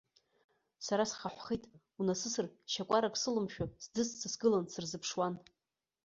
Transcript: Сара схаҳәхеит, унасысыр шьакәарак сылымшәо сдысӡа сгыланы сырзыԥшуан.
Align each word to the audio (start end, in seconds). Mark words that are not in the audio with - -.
Сара 0.85 1.03
схаҳәхеит, 1.11 1.63
унасысыр 1.99 2.47
шьакәарак 2.71 3.15
сылымшәо 3.21 3.65
сдысӡа 3.83 4.27
сгыланы 4.33 4.69
сырзыԥшуан. 4.73 5.33